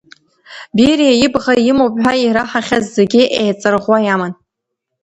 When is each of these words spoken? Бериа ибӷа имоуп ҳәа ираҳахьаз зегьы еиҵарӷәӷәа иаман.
Бериа 0.75 1.13
ибӷа 1.25 1.53
имоуп 1.71 1.95
ҳәа 2.01 2.13
ираҳахьаз 2.23 2.85
зегьы 2.97 3.23
еиҵарӷәӷәа 3.41 3.97
иаман. 4.05 4.33